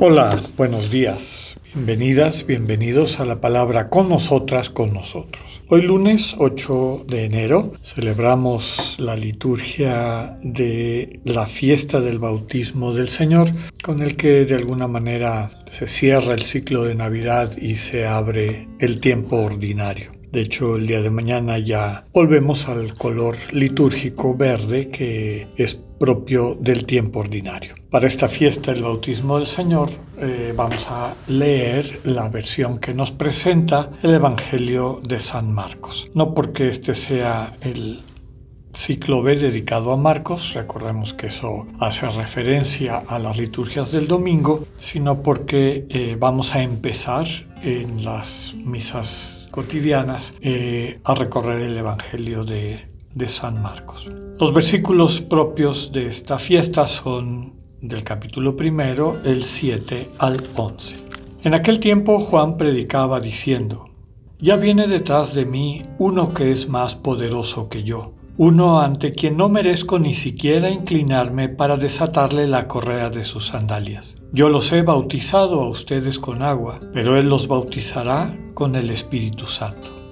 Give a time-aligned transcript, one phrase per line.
[0.00, 1.56] Hola, buenos días.
[1.72, 5.62] Bienvenidas, bienvenidos a la palabra con nosotras, con nosotros.
[5.68, 13.48] Hoy lunes 8 de enero celebramos la liturgia de la fiesta del bautismo del Señor,
[13.82, 18.68] con el que de alguna manera se cierra el ciclo de Navidad y se abre
[18.80, 20.12] el tiempo ordinario.
[20.34, 26.54] De hecho, el día de mañana ya volvemos al color litúrgico verde que es propio
[26.60, 27.74] del tiempo ordinario.
[27.88, 33.10] Para esta fiesta del bautismo del Señor eh, vamos a leer la versión que nos
[33.10, 36.10] presenta el Evangelio de San Marcos.
[36.12, 38.02] No porque este sea el
[38.74, 44.66] ciclo B dedicado a Marcos, recordemos que eso hace referencia a las liturgias del domingo,
[44.78, 47.24] sino porque eh, vamos a empezar
[47.62, 54.08] en las misas cotidianas eh, a recorrer el Evangelio de, de San Marcos.
[54.38, 60.96] Los versículos propios de esta fiesta son del capítulo primero, el 7 al 11.
[61.42, 63.90] En aquel tiempo Juan predicaba diciendo,
[64.38, 69.36] Ya viene detrás de mí uno que es más poderoso que yo uno ante quien
[69.36, 74.16] no merezco ni siquiera inclinarme para desatarle la correa de sus sandalias.
[74.32, 79.46] Yo los he bautizado a ustedes con agua, pero Él los bautizará con el Espíritu
[79.46, 80.03] Santo.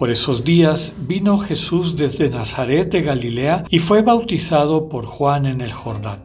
[0.00, 5.60] Por esos días vino Jesús desde Nazaret de Galilea y fue bautizado por Juan en
[5.60, 6.24] el Jordán.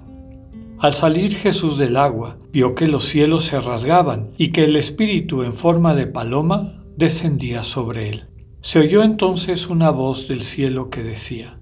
[0.79, 5.43] Al salir Jesús del agua, vio que los cielos se rasgaban y que el Espíritu
[5.43, 8.27] en forma de paloma descendía sobre él.
[8.61, 11.59] Se oyó entonces una voz del cielo que decía,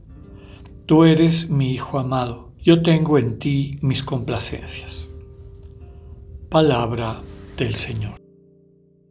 [0.86, 5.10] Tú eres mi Hijo amado, yo tengo en ti mis complacencias.
[6.48, 7.24] Palabra
[7.58, 8.23] del Señor.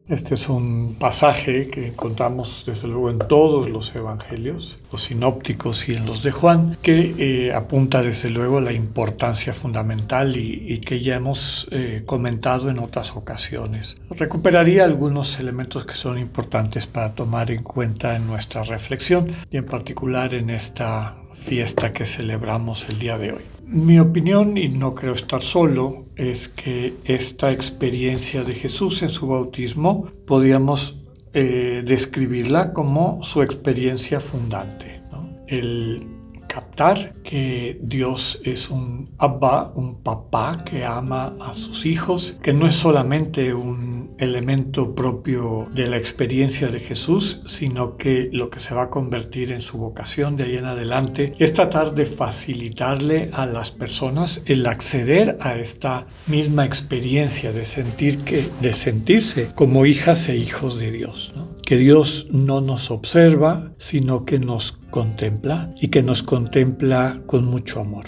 [0.09, 5.95] Este es un pasaje que encontramos desde luego en todos los evangelios, los sinópticos y
[5.95, 11.17] en los de Juan, que eh, apunta desde luego la importancia fundamental y, que ya
[11.17, 13.97] hemos eh, comentado en otras ocasiones.
[14.11, 19.67] Recuperaría algunos elementos que son importantes para tomar en cuenta en nuestra reflexión y en
[19.67, 23.52] particular en esta fiesta que celebramos el día de hoy.
[23.73, 29.27] Mi opinión, y no creo estar solo, es que esta experiencia de Jesús en su
[29.27, 30.99] bautismo podríamos
[31.33, 35.01] eh, describirla como su experiencia fundante.
[35.47, 36.07] El
[36.53, 42.67] captar que Dios es un abba, un papá que ama a sus hijos, que no
[42.67, 48.75] es solamente un elemento propio de la experiencia de Jesús, sino que lo que se
[48.75, 53.47] va a convertir en su vocación de ahí en adelante es tratar de facilitarle a
[53.47, 60.29] las personas el acceder a esta misma experiencia de sentir que de sentirse como hijas
[60.29, 66.03] e hijos de Dios que Dios no nos observa, sino que nos contempla y que
[66.03, 68.07] nos contempla con mucho amor,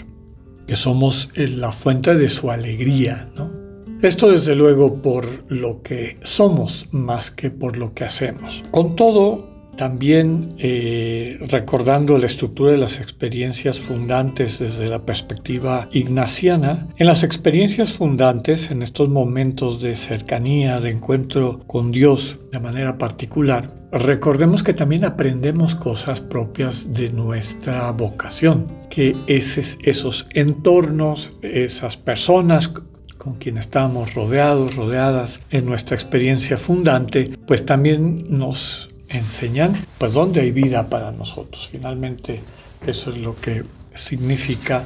[0.67, 3.65] que somos la fuente de su alegría, ¿no?
[4.01, 8.63] Esto desde luego por lo que somos más que por lo que hacemos.
[8.69, 16.87] Con todo, también eh, recordando la estructura de las experiencias fundantes desde la perspectiva ignaciana,
[16.97, 22.97] en las experiencias fundantes, en estos momentos de cercanía, de encuentro con Dios de manera
[22.97, 32.71] particular, recordemos que también aprendemos cosas propias de nuestra vocación, que esos entornos, esas personas
[33.17, 40.41] con quienes estamos rodeados, rodeadas en nuestra experiencia fundante, pues también nos enseñan pues dónde
[40.41, 41.69] hay vida para nosotros.
[41.71, 42.41] Finalmente
[42.85, 44.83] eso es lo que significa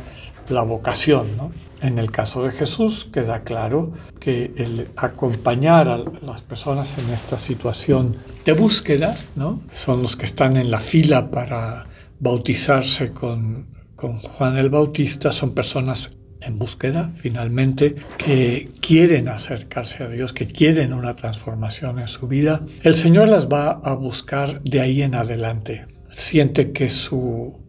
[0.50, 1.28] la vocación.
[1.82, 7.38] En el caso de Jesús queda claro que el acompañar a las personas en esta
[7.38, 9.62] situación de búsqueda, ¿no?
[9.74, 11.86] son los que están en la fila para
[12.20, 16.10] bautizarse con, con Juan el Bautista, son personas
[16.42, 22.62] en búsqueda finalmente, que quieren acercarse a Dios, que quieren una transformación en su vida,
[22.84, 25.86] el Señor las va a buscar de ahí en adelante.
[26.10, 27.60] Siente que su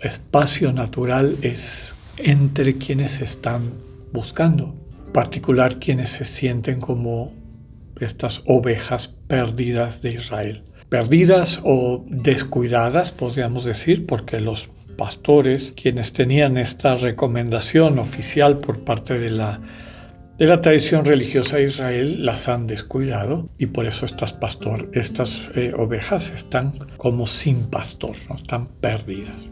[0.00, 3.72] espacio natural es entre quienes están
[4.12, 4.74] buscando,
[5.06, 7.32] en particular quienes se sienten como
[8.00, 10.62] estas ovejas perdidas de Israel.
[10.88, 19.18] Perdidas o descuidadas, podríamos decir, porque los pastores, quienes tenían esta recomendación oficial por parte
[19.18, 19.60] de la,
[20.38, 25.50] de la tradición religiosa de Israel, las han descuidado y por eso estas, pastor, estas
[25.54, 28.36] eh, ovejas están como sin pastor, ¿no?
[28.36, 29.50] están perdidas.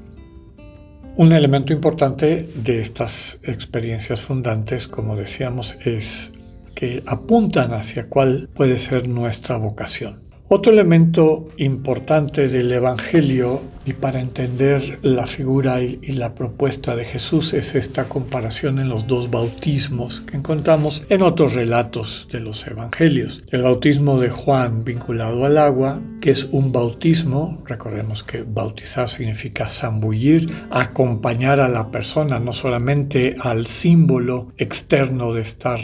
[1.17, 6.33] Un elemento importante de estas experiencias fundantes, como decíamos, es
[6.75, 10.24] que apuntan hacia cuál puede ser nuestra vocación.
[10.49, 17.55] Otro elemento importante del Evangelio y para entender la figura y, la propuesta de Jesús
[17.55, 23.43] es esta comparación en los dos bautismos que encontramos en otros relatos de los Evangelios.
[23.53, 29.71] El bautismo de Juan vinculado al agua, que es un bautismo, recordemos que bautizar significa
[29.71, 35.81] zambullir, acompañar a la persona, no solamente al símbolo externo de estar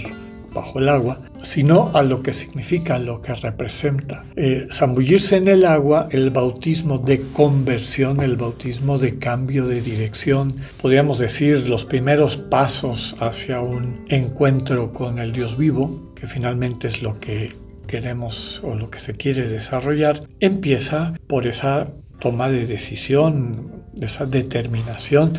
[0.53, 4.25] bajo el agua, sino a lo que significa, lo que representa.
[4.37, 10.55] Eh, zambullirse en el agua, el bautismo de conversión, el bautismo de cambio de dirección,
[10.81, 17.03] podríamos decir los primeros pasos hacia un encuentro con el Dios vivo, que finalmente es
[17.03, 17.51] lo que
[17.87, 21.89] queremos o lo que se quiere desarrollar, empieza por esa
[22.21, 25.33] toma de decisión, esa determinación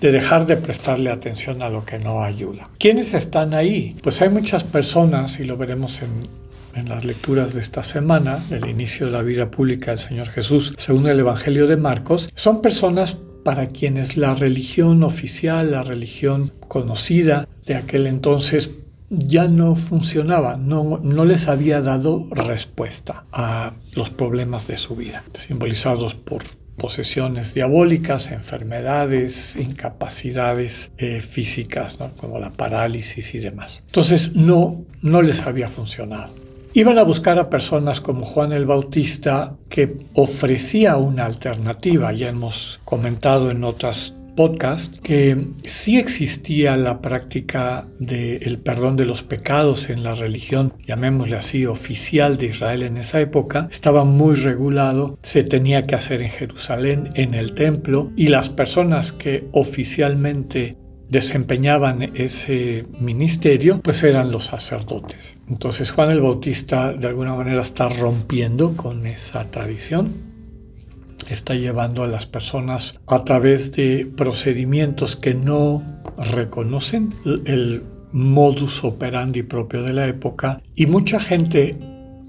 [0.00, 2.68] de dejar de prestarle atención a lo que no ayuda.
[2.78, 3.96] ¿Quiénes están ahí?
[4.02, 6.46] Pues hay muchas personas, y lo veremos en,
[6.88, 11.06] las lecturas de esta semana, del inicio de la vida pública del Señor Jesús, según
[11.06, 17.76] el Evangelio de Marcos, son personas para quienes la religión oficial, la religión conocida de
[17.76, 18.72] aquel entonces,
[19.08, 25.24] ya no funcionaba, no, no les había dado respuesta a los problemas de su vida,
[25.32, 26.42] simbolizados por
[26.76, 33.82] posesiones diabólicas, enfermedades, incapacidades eh, físicas, como la parálisis y demás.
[33.86, 36.32] Entonces no, no les había funcionado.
[36.74, 42.12] Iban a buscar a personas como Juan el Bautista que ofrecía una alternativa.
[42.12, 49.22] Ya hemos comentado en otras podcast que sí existía la práctica del perdón de los
[49.22, 55.18] pecados en la religión, llamémosle así, oficial de Israel en esa época, estaba muy regulado,
[55.22, 60.76] se tenía que hacer en Jerusalén, en el templo, y las personas que oficialmente
[61.08, 65.38] desempeñaban ese ministerio, pues eran los sacerdotes.
[65.48, 70.25] Entonces Juan el Bautista de alguna manera está rompiendo con esa tradición
[71.28, 75.82] está llevando a las personas a través de procedimientos que no
[76.16, 77.14] reconocen
[77.46, 77.82] el
[78.12, 81.76] modus operandi propio de la época y mucha gente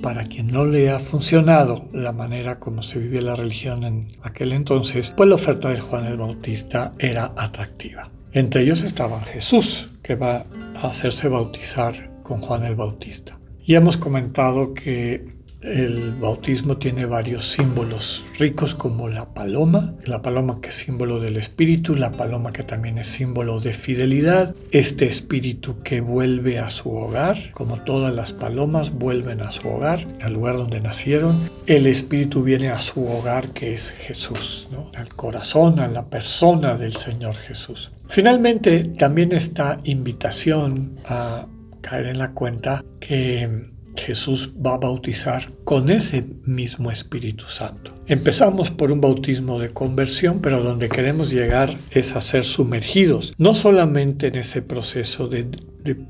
[0.02, 4.54] para quien no le ha funcionado la manera como se vivía la religión en aquel
[4.54, 8.12] entonces, pues la oferta de Juan el Bautista era atractiva.
[8.32, 10.46] Entre ellos estaba Jesús, que va
[10.76, 13.40] a hacerse bautizar con Juan el Bautista.
[13.66, 20.60] Y hemos comentado que el bautismo tiene varios símbolos ricos como la paloma, la paloma
[20.62, 25.82] que es símbolo del espíritu, la paloma que también es símbolo de fidelidad, este espíritu
[25.84, 30.58] que vuelve a su hogar, como todas las palomas vuelven a su hogar, al lugar
[30.58, 36.06] donde nacieron, el espíritu viene a su hogar que es Jesús, al corazón, a la
[36.06, 37.92] persona del Señor Jesús.
[38.10, 41.46] Finalmente, también esta invitación a
[41.82, 47.94] caer en la cuenta que Jesús va a bautizar con ese mismo Espíritu Santo.
[48.08, 53.54] Empezamos por un bautismo de conversión, pero donde queremos llegar es a ser sumergidos, no
[53.54, 55.46] solamente en ese proceso de,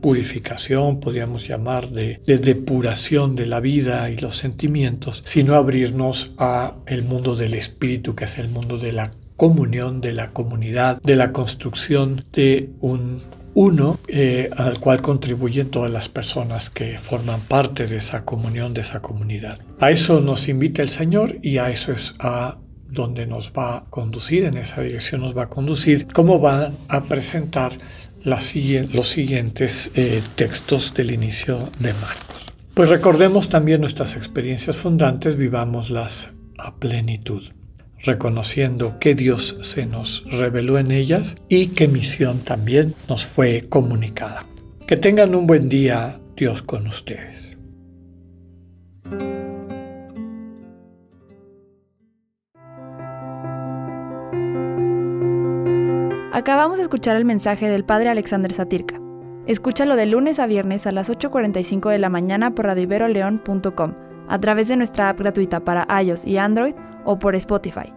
[0.01, 6.77] purificación, podríamos llamar de, de, depuración de la vida y los sentimientos, sino abrirnos a
[6.87, 11.15] el mundo del espíritu, que es el mundo de la comunión, de la comunidad, de
[11.15, 13.21] la construcción de un
[13.57, 18.81] uno eh, al cual contribuyen todas las personas que forman parte de esa comunión, de
[18.81, 19.57] esa comunidad.
[19.79, 23.83] A eso nos invita el Señor y a eso es a donde nos va a
[23.89, 27.79] conducir, en esa dirección nos va a conducir, cómo van a presentar
[28.23, 32.45] los siguientes eh, textos del inicio de Marcos.
[32.75, 37.56] Pues recordemos también nuestras experiencias fundantes, vivámoslas a plenitud
[38.07, 44.45] reconociendo que Dios se nos reveló en ellas y qué misión también nos fue comunicada.
[44.87, 47.55] Que tengan un buen día, Dios con ustedes.
[56.37, 59.01] Acabamos de escuchar el mensaje del Padre Alexander Satirka.
[59.47, 63.93] Escúchalo de lunes a viernes a las 8.45 de la mañana por radioiberoleón.com,
[64.27, 67.96] a través de nuestra app gratuita para iOS y Android o por Spotify.